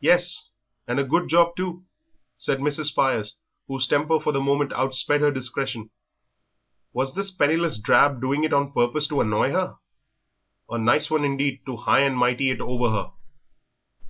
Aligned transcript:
"Yes, 0.00 0.50
and 0.86 1.00
a 1.00 1.04
good 1.04 1.30
job, 1.30 1.56
too," 1.56 1.86
said 2.36 2.58
Mrs. 2.58 2.88
Spires, 2.88 3.38
whose 3.66 3.86
temper 3.88 4.20
for 4.20 4.30
the 4.30 4.38
moment 4.38 4.74
outsped 4.74 5.22
her 5.22 5.30
discretion. 5.30 5.88
Was 6.92 7.14
this 7.14 7.30
penniless 7.30 7.78
drab 7.80 8.20
doing 8.20 8.44
it 8.44 8.52
on 8.52 8.74
purpose 8.74 9.06
to 9.08 9.22
annoy 9.22 9.52
her? 9.52 9.78
A 10.68 10.76
nice 10.76 11.10
one 11.10 11.24
indeed 11.24 11.62
to 11.64 11.78
high 11.78 12.00
and 12.00 12.14
mighty 12.14 12.50
it 12.50 12.60
over 12.60 12.90
her. 12.90 13.12